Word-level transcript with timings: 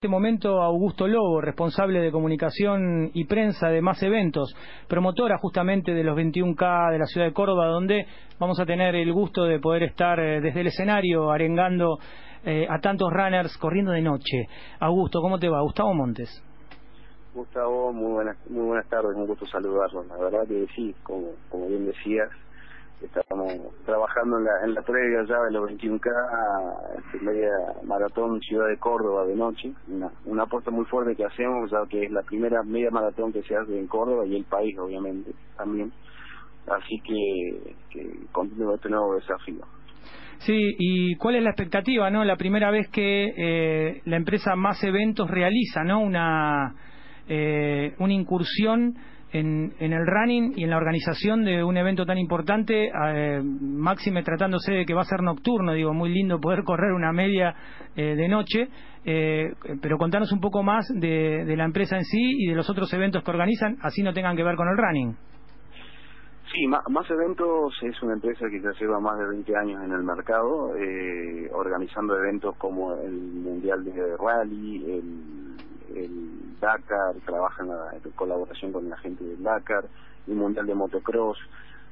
En 0.00 0.06
este 0.06 0.14
momento 0.16 0.62
Augusto 0.62 1.08
Lobo, 1.08 1.40
responsable 1.40 1.98
de 1.98 2.12
comunicación 2.12 3.10
y 3.14 3.24
prensa 3.24 3.66
de 3.66 3.82
Más 3.82 4.00
Eventos, 4.00 4.54
promotora 4.86 5.38
justamente 5.38 5.92
de 5.92 6.04
los 6.04 6.16
21K 6.16 6.92
de 6.92 7.00
la 7.00 7.06
ciudad 7.06 7.26
de 7.26 7.32
Córdoba, 7.32 7.66
donde 7.66 8.06
vamos 8.38 8.60
a 8.60 8.64
tener 8.64 8.94
el 8.94 9.12
gusto 9.12 9.42
de 9.42 9.58
poder 9.58 9.82
estar 9.82 10.20
eh, 10.20 10.40
desde 10.40 10.60
el 10.60 10.68
escenario 10.68 11.32
arengando 11.32 11.98
eh, 12.44 12.68
a 12.70 12.78
tantos 12.78 13.12
runners 13.12 13.58
corriendo 13.58 13.90
de 13.90 14.02
noche. 14.02 14.46
Augusto, 14.78 15.20
¿cómo 15.20 15.36
te 15.40 15.48
va? 15.48 15.62
Gustavo 15.62 15.92
Montes. 15.92 16.30
Gustavo, 17.34 17.92
muy 17.92 18.12
buenas, 18.12 18.36
muy 18.48 18.66
buenas 18.66 18.88
tardes, 18.88 19.16
un 19.16 19.26
gusto 19.26 19.46
saludarlos. 19.46 20.06
La 20.06 20.16
verdad 20.16 20.46
que 20.46 20.64
sí, 20.76 20.94
como, 21.02 21.30
como 21.48 21.66
bien 21.66 21.86
decías, 21.86 22.30
Estamos 23.00 23.52
trabajando 23.86 24.38
en 24.38 24.44
la, 24.44 24.50
en 24.64 24.74
la 24.74 24.82
previa 24.82 25.24
ya 25.24 25.40
de 25.44 25.52
los 25.52 25.70
21K, 25.70 26.98
este, 26.98 27.24
media 27.24 27.50
maratón 27.84 28.40
Ciudad 28.40 28.66
de 28.68 28.76
Córdoba 28.78 29.24
de 29.24 29.36
noche, 29.36 29.72
una, 29.86 30.10
una 30.24 30.42
apuesta 30.42 30.72
muy 30.72 30.84
fuerte 30.86 31.14
que 31.14 31.24
hacemos, 31.24 31.70
ya 31.70 31.78
que 31.88 32.04
es 32.04 32.10
la 32.10 32.22
primera 32.22 32.62
media 32.64 32.90
maratón 32.90 33.32
que 33.32 33.42
se 33.42 33.56
hace 33.56 33.78
en 33.78 33.86
Córdoba 33.86 34.26
y 34.26 34.36
el 34.36 34.44
país 34.44 34.76
obviamente 34.78 35.32
también. 35.56 35.92
Así 36.66 37.00
que, 37.04 37.74
que 37.90 38.26
continúo 38.32 38.74
este 38.74 38.88
nuevo 38.90 39.14
desafío. 39.14 39.64
Sí, 40.38 40.74
¿y 40.78 41.16
cuál 41.16 41.36
es 41.36 41.42
la 41.42 41.50
expectativa, 41.50 42.10
no? 42.10 42.24
La 42.24 42.36
primera 42.36 42.70
vez 42.70 42.88
que 42.88 43.32
eh, 43.36 44.02
la 44.04 44.16
empresa 44.16 44.54
Más 44.54 44.82
Eventos 44.84 45.30
realiza, 45.30 45.82
¿no? 45.82 46.00
Una, 46.00 46.74
eh, 47.28 47.94
una 47.98 48.12
incursión 48.12 48.94
en, 49.32 49.74
en, 49.78 49.92
el 49.92 50.06
running 50.06 50.54
y 50.56 50.64
en 50.64 50.70
la 50.70 50.76
organización 50.76 51.44
de 51.44 51.62
un 51.62 51.76
evento 51.76 52.06
tan 52.06 52.18
importante, 52.18 52.88
eh, 52.88 53.42
máxime 53.42 54.22
tratándose 54.22 54.72
de 54.72 54.86
que 54.86 54.94
va 54.94 55.02
a 55.02 55.04
ser 55.04 55.22
nocturno, 55.22 55.72
digo, 55.72 55.92
muy 55.92 56.10
lindo 56.10 56.40
poder 56.40 56.64
correr 56.64 56.92
una 56.92 57.12
media 57.12 57.54
eh, 57.96 58.14
de 58.14 58.28
noche, 58.28 58.68
eh, 59.04 59.52
pero 59.82 59.98
contanos 59.98 60.32
un 60.32 60.40
poco 60.40 60.62
más 60.62 60.86
de, 60.94 61.44
de, 61.44 61.56
la 61.56 61.64
empresa 61.64 61.96
en 61.96 62.04
sí 62.04 62.36
y 62.38 62.48
de 62.48 62.54
los 62.54 62.68
otros 62.70 62.92
eventos 62.94 63.22
que 63.22 63.30
organizan, 63.30 63.76
así 63.82 64.02
no 64.02 64.12
tengan 64.12 64.36
que 64.36 64.44
ver 64.44 64.56
con 64.56 64.68
el 64.68 64.76
running. 64.76 65.16
Sí, 66.52 66.66
más, 66.66 67.10
Eventos 67.10 67.74
es 67.82 68.02
una 68.02 68.14
empresa 68.14 68.46
que 68.50 68.60
ya 68.60 68.70
lleva 68.80 68.98
más 69.00 69.18
de 69.18 69.26
20 69.26 69.56
años 69.56 69.84
en 69.84 69.92
el 69.92 70.02
mercado, 70.02 70.74
eh, 70.76 71.50
organizando 71.52 72.16
eventos 72.16 72.56
como 72.56 72.94
el 72.94 73.12
Mundial 73.12 73.84
de 73.84 74.16
Rally, 74.16 74.84
el, 74.84 75.96
el 75.96 76.37
Dakar, 76.60 77.14
trabaja 77.24 77.62
en, 77.62 78.10
colaboración 78.12 78.72
con 78.72 78.88
la 78.88 78.96
gente 78.98 79.24
del 79.24 79.42
Dakar, 79.42 79.84
el 80.26 80.34
Mundial 80.34 80.66
de 80.66 80.74
Motocross, 80.74 81.38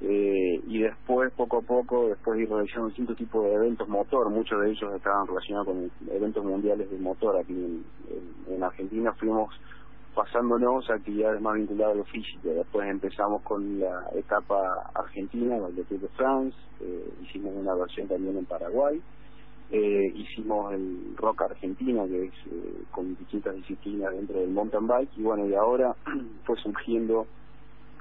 eh, 0.00 0.60
y 0.66 0.78
después, 0.78 1.32
poco 1.32 1.58
a 1.58 1.62
poco, 1.62 2.08
después 2.08 2.36
de 2.36 2.44
ir 2.44 2.50
realizando 2.50 2.86
distintos 2.88 3.16
tipos 3.16 3.44
de 3.44 3.54
eventos 3.54 3.88
motor, 3.88 4.30
muchos 4.30 4.60
de 4.60 4.70
ellos 4.70 4.94
estaban 4.94 5.26
relacionados 5.26 5.66
con 5.66 5.90
eventos 6.12 6.44
mundiales 6.44 6.88
de 6.88 6.98
motor 6.98 7.36
aquí 7.36 7.52
en, 7.52 7.84
en, 8.48 8.62
Argentina, 8.62 9.12
fuimos 9.14 9.52
pasándonos 10.14 10.88
a 10.90 10.94
actividades 10.94 11.40
más 11.40 11.54
vinculadas 11.54 11.94
a 11.94 11.98
lo 11.98 12.04
físico. 12.04 12.48
Después 12.48 12.88
empezamos 12.88 13.42
con 13.42 13.80
la 13.80 14.04
etapa 14.14 14.90
argentina, 14.94 15.56
el 15.56 15.74
de 15.74 16.08
France, 16.16 16.56
eh, 16.80 17.12
hicimos 17.22 17.52
una 17.56 17.74
versión 17.74 18.06
también 18.06 18.38
en 18.38 18.44
Paraguay, 18.44 19.02
eh, 19.70 20.12
hicimos 20.14 20.72
el 20.72 21.14
rock 21.16 21.42
argentino 21.42 22.06
que 22.06 22.24
es 22.24 22.32
eh, 22.50 22.82
con 22.90 23.14
distintas 23.16 23.54
disciplinas 23.54 24.14
dentro 24.14 24.40
del 24.40 24.50
mountain 24.50 24.86
bike 24.86 25.10
y 25.16 25.22
bueno 25.22 25.46
y 25.46 25.54
ahora 25.54 25.94
fue 26.44 26.56
surgiendo 26.56 27.26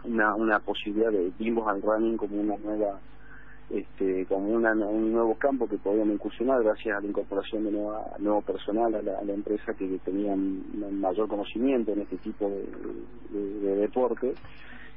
una 0.06 0.34
una 0.36 0.60
posibilidad 0.60 1.12
de 1.12 1.32
vimos 1.38 1.68
al 1.68 1.82
running 1.82 2.16
como 2.16 2.40
una 2.40 2.56
nueva 2.58 3.00
este 3.70 4.26
como 4.28 4.48
una, 4.48 4.72
un 4.72 5.12
nuevo 5.12 5.36
campo 5.36 5.68
que 5.68 5.78
podíamos 5.78 6.14
incursionar 6.14 6.64
gracias 6.64 6.98
a 6.98 7.02
la 7.02 7.08
incorporación 7.08 7.66
de 7.66 7.72
nueva, 7.72 8.12
nuevo 8.20 8.42
personal 8.42 8.96
a 8.96 9.02
la, 9.02 9.34
empresa 9.34 9.74
que 9.74 10.00
tenían 10.06 10.64
mayor 11.02 11.28
conocimiento 11.28 11.92
en 11.92 12.00
este 12.00 12.16
tipo 12.18 12.50
de, 12.50 12.66
de, 13.30 13.60
de 13.60 13.76
deporte 13.76 14.36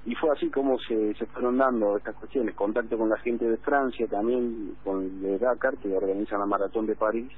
y 0.07 0.15
fue 0.15 0.31
así 0.31 0.49
como 0.49 0.79
se, 0.79 1.15
fueron 1.27 1.59
dando 1.59 1.97
estas 1.97 2.17
cuestiones, 2.17 2.55
contacto 2.55 2.97
con 2.97 3.11
la 3.11 3.19
gente 3.19 3.45
de 3.45 3.59
Francia 3.59 4.07
también, 4.07 4.75
con 4.83 5.21
de 5.21 5.39
Dakar, 5.39 5.77
que 5.77 5.95
organiza 5.95 6.39
la 6.39 6.47
Maratón 6.47 6.87
de 6.87 6.97
París, 6.97 7.31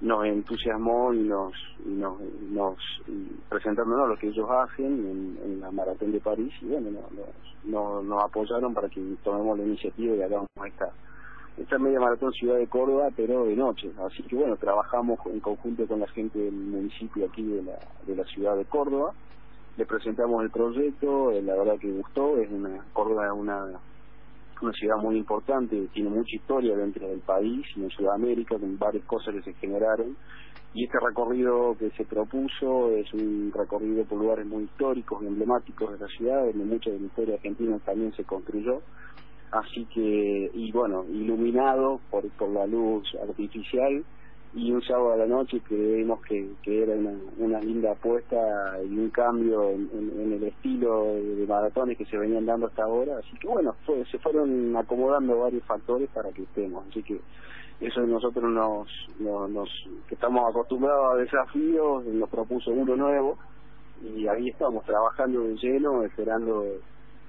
nos 0.00 0.24
entusiasmó 0.24 1.12
y 1.12 1.24
nos, 1.24 1.52
y 1.84 1.90
nos, 1.90 2.20
nos 2.50 2.76
presentándonos 3.48 4.08
lo 4.08 4.16
que 4.16 4.28
ellos 4.28 4.48
hacen 4.48 5.38
en, 5.44 5.60
la 5.60 5.70
Maratón 5.72 6.12
de 6.12 6.20
París. 6.20 6.52
Y 6.60 6.66
bueno, 6.66 6.90
nos, 7.64 8.04
nos, 8.04 8.22
apoyaron 8.22 8.74
para 8.74 8.88
que 8.88 9.00
tomemos 9.24 9.58
la 9.58 9.64
iniciativa 9.64 10.14
y 10.14 10.22
hagamos 10.22 10.48
esta 10.66 10.90
esta 11.56 11.78
media 11.78 12.00
maratón 12.00 12.32
ciudad 12.32 12.56
de 12.56 12.66
Córdoba 12.66 13.10
pero 13.16 13.44
de 13.44 13.54
noche. 13.54 13.92
Así 14.04 14.24
que 14.24 14.34
bueno 14.34 14.56
trabajamos 14.56 15.20
en 15.26 15.38
conjunto 15.38 15.86
con 15.86 16.00
la 16.00 16.08
gente 16.08 16.36
del 16.38 16.52
municipio 16.52 17.26
aquí 17.26 17.44
de 17.44 17.62
la 17.62 17.78
de 18.06 18.16
la 18.16 18.24
ciudad 18.24 18.56
de 18.56 18.64
Córdoba 18.64 19.14
le 19.76 19.86
presentamos 19.86 20.42
el 20.42 20.50
proyecto, 20.50 21.30
eh, 21.32 21.42
la 21.42 21.54
verdad 21.56 21.78
que 21.78 21.90
gustó, 21.90 22.38
es 22.38 22.50
una 22.50 22.84
Córdoba 22.92 23.32
una 23.32 23.80
una 24.62 24.72
ciudad 24.72 24.96
muy 24.96 25.16
importante, 25.16 25.88
tiene 25.92 26.10
mucha 26.10 26.36
historia 26.36 26.76
dentro 26.76 27.08
del 27.08 27.20
país 27.20 27.66
en 27.76 27.90
Sudamérica, 27.90 28.58
con 28.58 28.78
varias 28.78 29.04
cosas 29.04 29.34
que 29.34 29.42
se 29.42 29.52
generaron. 29.54 30.16
Y 30.72 30.84
este 30.84 30.98
recorrido 30.98 31.76
que 31.78 31.90
se 31.90 32.04
propuso 32.04 32.90
es 32.90 33.12
un 33.14 33.52
recorrido 33.54 34.04
por 34.04 34.18
lugares 34.18 34.46
muy 34.46 34.64
históricos 34.64 35.22
y 35.22 35.26
emblemáticos 35.26 35.92
de 35.92 35.98
la 35.98 36.08
ciudad, 36.08 36.44
donde 36.46 36.64
mucha 36.64 36.90
de 36.90 36.98
la 36.98 37.06
historia 37.06 37.34
argentina 37.34 37.78
también 37.84 38.12
se 38.14 38.24
construyó. 38.24 38.80
Así 39.52 39.86
que, 39.94 40.50
y 40.52 40.72
bueno, 40.72 41.04
iluminado 41.12 42.00
por, 42.10 42.28
por 42.30 42.48
la 42.48 42.66
luz 42.66 43.06
artificial, 43.22 44.04
y 44.54 44.70
un 44.70 44.82
sábado 44.82 45.12
a 45.12 45.16
la 45.16 45.26
noche 45.26 45.60
que, 45.68 46.06
que 46.62 46.82
era 46.82 46.94
una, 47.38 47.60
linda 47.60 47.92
apuesta 47.92 48.78
y 48.88 48.98
un 48.98 49.10
cambio 49.10 49.70
en, 49.70 49.90
en, 49.92 50.32
el 50.32 50.44
estilo 50.44 51.14
de, 51.14 51.44
maratones 51.46 51.98
que 51.98 52.04
se 52.04 52.16
venían 52.16 52.46
dando 52.46 52.68
hasta 52.68 52.84
ahora. 52.84 53.18
Así 53.18 53.36
que 53.38 53.48
bueno 53.48 53.74
fue, 53.84 54.04
se 54.06 54.18
fueron 54.18 54.76
acomodando 54.76 55.40
varios 55.40 55.64
factores 55.64 56.08
para 56.10 56.30
que 56.30 56.42
estemos. 56.42 56.84
Así 56.88 57.02
que 57.02 57.20
eso 57.80 58.00
nosotros 58.02 58.44
nos, 58.44 58.88
nos, 59.18 59.50
nos 59.50 59.68
que 60.08 60.14
estamos 60.14 60.48
acostumbrados 60.48 61.14
a 61.14 61.16
desafíos 61.16 62.04
nos 62.04 62.28
propuso 62.30 62.70
uno 62.70 62.94
nuevo 62.94 63.36
y 64.02 64.28
ahí 64.28 64.50
estamos 64.50 64.84
trabajando 64.84 65.42
de 65.42 65.56
lleno 65.56 66.04
esperando 66.04 66.64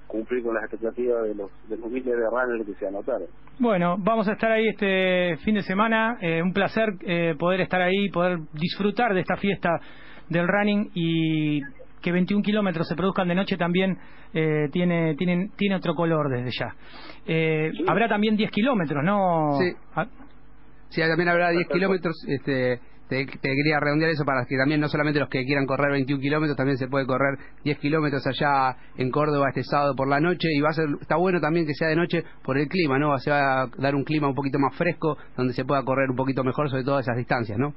cumplir 0.06 0.42
con 0.42 0.54
las 0.54 0.64
expectativas 0.64 1.24
de 1.24 1.34
los, 1.34 1.50
de 1.68 1.76
los 1.76 1.90
miles 1.90 2.04
de 2.04 2.30
runners 2.30 2.66
que 2.66 2.74
se 2.74 2.86
anotaron. 2.86 3.28
Bueno, 3.58 3.96
vamos 3.98 4.28
a 4.28 4.32
estar 4.32 4.52
ahí 4.52 4.68
este 4.68 5.36
fin 5.38 5.54
de 5.54 5.62
semana. 5.62 6.18
Eh, 6.20 6.42
un 6.42 6.52
placer 6.52 6.94
eh, 7.06 7.34
poder 7.38 7.60
estar 7.60 7.80
ahí, 7.80 8.08
poder 8.10 8.38
disfrutar 8.52 9.14
de 9.14 9.20
esta 9.20 9.36
fiesta 9.36 9.80
del 10.28 10.46
running 10.46 10.90
y 10.94 11.60
que 12.02 12.12
21 12.12 12.42
kilómetros 12.42 12.86
se 12.86 12.94
produzcan 12.94 13.28
de 13.28 13.34
noche 13.34 13.56
también 13.56 13.98
eh, 14.32 14.68
tiene, 14.70 15.14
tiene, 15.16 15.50
tiene 15.56 15.76
otro 15.76 15.94
color 15.94 16.28
desde 16.28 16.50
ya. 16.58 16.74
Eh, 17.26 17.70
Habrá 17.88 18.08
también 18.08 18.36
10 18.36 18.50
kilómetros, 18.50 19.02
¿no? 19.02 19.52
Sí. 19.58 19.72
Ah. 19.94 20.06
Sí, 20.88 21.00
también 21.00 21.28
habrá 21.28 21.50
10 21.50 21.66
kilómetros. 21.68 22.14
Este, 22.28 22.80
te, 23.08 23.26
quería 23.26 23.80
redondear 23.80 24.10
eso 24.10 24.24
para 24.24 24.44
que 24.46 24.56
también 24.56 24.80
no 24.80 24.88
solamente 24.88 25.20
los 25.20 25.28
que 25.28 25.44
quieran 25.44 25.66
correr 25.66 25.92
21 25.92 26.20
kilómetros, 26.20 26.56
también 26.56 26.78
se 26.78 26.88
puede 26.88 27.06
correr 27.06 27.38
10 27.64 27.78
kilómetros 27.78 28.26
allá 28.26 28.76
en 28.96 29.10
Córdoba 29.10 29.48
este 29.48 29.62
sábado 29.62 29.94
por 29.94 30.08
la 30.08 30.20
noche 30.20 30.48
y 30.52 30.60
va 30.60 30.70
a 30.70 30.72
ser, 30.72 30.86
está 31.00 31.16
bueno 31.16 31.40
también 31.40 31.66
que 31.66 31.74
sea 31.74 31.88
de 31.88 31.96
noche 31.96 32.24
por 32.42 32.58
el 32.58 32.68
clima, 32.68 32.98
¿no? 32.98 33.16
Se 33.18 33.30
va 33.30 33.62
a 33.62 33.66
dar 33.78 33.94
un 33.94 34.04
clima 34.04 34.28
un 34.28 34.34
poquito 34.34 34.58
más 34.58 34.76
fresco 34.76 35.16
donde 35.36 35.52
se 35.52 35.64
pueda 35.64 35.84
correr 35.84 36.10
un 36.10 36.16
poquito 36.16 36.42
mejor 36.42 36.68
sobre 36.68 36.84
todas 36.84 37.04
esas 37.06 37.16
distancias, 37.16 37.58
¿no? 37.58 37.74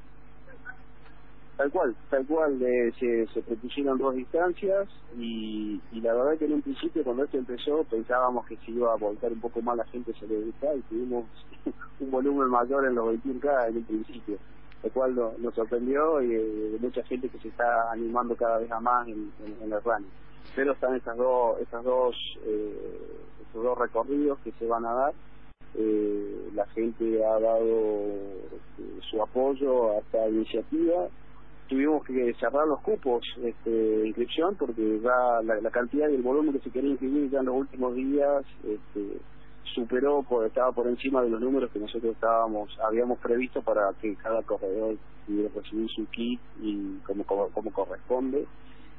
Tal 1.58 1.70
cual, 1.72 1.94
tal 2.10 2.26
cual, 2.26 2.62
eh, 2.62 2.90
se, 2.98 3.28
se 3.34 3.84
dos 3.98 4.16
distancias 4.16 4.88
y, 5.18 5.82
y 5.92 6.00
la 6.00 6.14
verdad 6.14 6.38
que 6.40 6.46
en 6.46 6.54
un 6.54 6.62
principio 6.62 7.04
cuando 7.04 7.26
esto 7.26 7.38
empezó 7.38 7.84
pensábamos 7.84 8.48
que 8.48 8.56
se 8.58 8.72
iba 8.72 8.94
a 8.94 8.96
volcar 8.96 9.30
un 9.34 9.42
poco 9.42 9.62
más 9.62 9.76
la 9.76 9.84
gente 9.88 10.14
sobre 10.14 10.38
el 10.38 10.54
y 10.78 10.82
tuvimos 10.84 11.26
un 12.00 12.12
volumen 12.12 12.48
mayor 12.48 12.86
en 12.86 12.96
los 12.96 13.14
21K 13.14 13.68
en 13.68 13.78
un 13.78 13.84
principio 13.84 14.38
lo 14.84 14.90
cual 14.92 15.16
nos 15.16 15.54
sorprendió 15.54 16.22
y 16.22 16.34
eh, 16.34 16.78
mucha 16.80 17.04
gente 17.04 17.30
que 17.30 17.40
se 17.40 17.50
está 17.50 17.92
animando 17.92 18.36
cada 18.36 18.60
vez 18.60 18.70
más 18.82 19.08
en, 19.08 19.32
en, 19.46 19.72
el 19.72 19.82
running. 19.84 20.10
Pero 20.56 20.74
están 20.74 20.96
estas 20.96 21.18
dos, 21.18 21.60
estas 21.60 21.84
dos, 21.84 22.16
eh, 22.46 23.00
estos 23.42 23.64
dos 23.64 23.78
recorridos 23.78 24.40
que 24.40 24.52
se 24.54 24.66
van 24.66 24.86
a 24.86 24.94
dar. 24.94 25.14
Eh, 25.76 26.50
la 26.56 26.66
gente 26.68 27.24
ha 27.24 27.40
dado 27.40 28.06
este, 28.46 29.02
su 29.10 29.22
apoyo 29.22 29.92
a 29.92 30.00
esta 30.00 30.28
iniciativa. 30.30 31.08
Tuvimos 31.68 32.04
que 32.04 32.34
cerrar 32.40 32.68
los 32.68 32.80
cupos 32.80 33.22
este, 33.44 33.70
de 33.70 34.08
inscripción 34.08 34.56
porque 34.56 35.00
ya 35.02 35.42
la, 35.44 35.62
la 35.62 35.70
cantidad 35.70 36.10
y 36.10 36.16
el 36.16 36.24
volumen 36.24 36.54
que 36.54 36.62
se 36.62 36.72
quería 36.72 36.90
inscribir 36.90 37.30
ya 37.30 37.42
en 37.42 37.46
los 37.46 37.56
últimos 37.56 37.94
días 37.96 38.44
este, 38.64 39.20
superó, 39.74 40.24
por, 40.24 40.46
estaba 40.46 40.72
por 40.72 40.88
encima 40.88 41.22
de 41.22 41.30
los 41.30 41.42
números 41.42 41.72
que 41.72 41.80
nosotros 41.80 42.14
estábamos 42.14 42.70
habíamos 42.86 43.20
previsto 43.20 43.62
para 43.62 43.92
que 44.02 44.16
cada 44.16 44.42
corredor 44.44 44.96
pudiera 45.26 45.50
recibir 45.56 45.90
su 45.90 46.06
kit 46.08 46.40
y 46.62 46.98
como, 47.06 47.24
como, 47.24 47.72
corresponde 47.72 48.46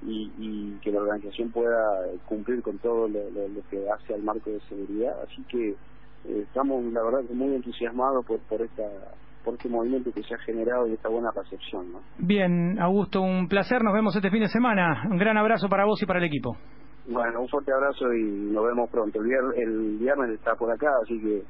y, 0.06 0.78
que 0.82 0.92
la 0.92 1.00
organización 1.00 1.50
pueda 1.50 2.06
cumplir 2.26 2.62
con 2.62 2.78
todo 2.78 3.08
lo, 3.08 3.20
que 3.70 3.88
hace 3.90 4.14
al 4.14 4.22
marco 4.22 4.50
de 4.50 4.60
seguridad. 4.60 5.14
Así 5.22 5.42
que 5.48 5.70
eh, 5.70 6.44
estamos, 6.46 6.82
la 6.92 7.02
verdad, 7.02 7.20
muy 7.30 7.54
entusiasmados 7.54 8.24
por, 8.24 8.40
por 8.40 8.62
esta 8.62 8.84
por 9.44 9.54
este 9.54 9.68
movimiento 9.68 10.12
que 10.12 10.22
se 10.22 10.34
ha 10.34 10.38
generado 10.38 10.86
y 10.86 10.92
esta 10.92 11.08
buena 11.08 11.30
recepción. 11.34 11.92
¿no? 11.92 12.00
Bien, 12.18 12.78
Augusto, 12.78 13.22
un 13.22 13.48
placer. 13.48 13.82
Nos 13.82 13.94
vemos 13.94 14.14
este 14.14 14.30
fin 14.30 14.40
de 14.40 14.48
semana. 14.48 15.04
Un 15.10 15.16
gran 15.16 15.36
abrazo 15.38 15.68
para 15.68 15.84
vos 15.84 16.02
y 16.02 16.06
para 16.06 16.18
el 16.18 16.26
equipo. 16.26 16.56
Bueno, 17.06 17.42
un 17.42 17.48
fuerte 17.48 17.72
abrazo 17.72 18.12
y 18.12 18.22
nos 18.52 18.64
vemos 18.64 18.90
pronto. 18.90 19.20
El 19.20 19.26
viernes, 19.26 19.58
el 19.58 19.98
viernes 19.98 20.30
está 20.30 20.54
por 20.54 20.70
acá, 20.70 20.90
así 21.02 21.20
que 21.20 21.42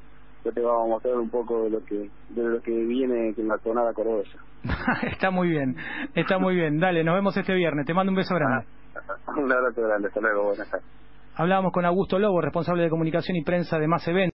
yo 0.43 0.51
te 0.51 0.61
vamos 0.61 0.85
a 0.85 0.89
mostrar 0.89 1.15
un 1.17 1.29
poco 1.29 1.63
de 1.63 1.69
lo 1.69 1.85
que 1.85 2.09
de 2.29 2.43
lo 2.43 2.61
que 2.61 2.71
viene 2.71 3.33
en 3.37 3.47
la 3.47 3.57
tonada 3.57 3.93
cordobesa. 3.93 4.39
está 5.11 5.31
muy 5.31 5.49
bien, 5.49 5.75
está 6.15 6.39
muy 6.39 6.55
bien. 6.55 6.79
Dale, 6.79 7.03
nos 7.03 7.15
vemos 7.15 7.35
este 7.35 7.53
viernes. 7.53 7.85
Te 7.85 7.93
mando 7.93 8.11
un 8.11 8.15
beso 8.15 8.35
grande. 8.35 8.65
un 9.37 9.51
abrazo 9.51 9.81
grande. 9.81 10.07
Hasta 10.07 10.21
luego. 10.21 10.43
Buenas 10.45 10.69
tardes. 10.69 10.87
Hablábamos 11.35 11.71
con 11.71 11.85
Augusto 11.85 12.19
Lobo, 12.19 12.41
responsable 12.41 12.83
de 12.83 12.89
comunicación 12.89 13.37
y 13.37 13.43
prensa 13.43 13.79
de 13.79 13.87
Más 13.87 14.05
Eventos. 14.07 14.29